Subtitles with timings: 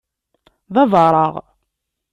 [0.73, 1.33] D abaṛeɣ.